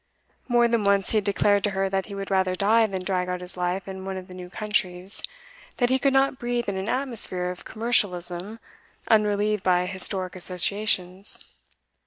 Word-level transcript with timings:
More 0.47 0.67
than 0.67 0.83
once 0.83 1.11
he 1.11 1.17
had 1.17 1.23
declared 1.25 1.63
to 1.63 1.69
her 1.77 1.87
that 1.87 2.07
he 2.07 2.15
would 2.15 2.31
rather 2.31 2.55
die 2.55 2.87
than 2.87 3.03
drag 3.03 3.29
out 3.29 3.39
his 3.39 3.55
life 3.55 3.87
in 3.87 4.03
one 4.03 4.17
of 4.17 4.27
the 4.27 4.33
new 4.33 4.49
countries, 4.49 5.21
that 5.77 5.89
he 5.91 5.99
could 5.99 6.11
not 6.11 6.39
breathe 6.39 6.67
in 6.67 6.75
an 6.75 6.89
atmosphere 6.89 7.51
of 7.51 7.65
commercialism 7.65 8.59
unrelieved 9.09 9.61
by 9.61 9.85
historic 9.85 10.35
associations. 10.35 11.39